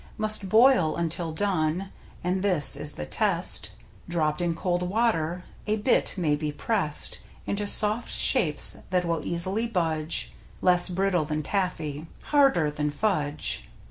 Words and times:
Must 0.17 0.49
boil 0.49 0.95
until 0.95 1.31
done. 1.31 1.91
And 2.23 2.41
this 2.41 2.75
is 2.75 2.95
the 2.95 3.05
test: 3.05 3.69
Dropped 4.09 4.41
in 4.41 4.55
cold 4.55 4.81
water 4.81 5.43
a 5.67 5.75
bit 5.75 6.15
may 6.17 6.35
be 6.35 6.51
pressed 6.51 7.19
Into 7.45 7.67
soft 7.67 8.09
shapes 8.11 8.77
that 8.89 9.05
will 9.05 9.23
easily 9.23 9.67
budge 9.67 10.33
(Less 10.59 10.89
brittle 10.89 11.25
than 11.25 11.43
Taffy— 11.43 12.07
harder 12.33 12.71
than 12.71 12.89
Fudge) 12.89 13.69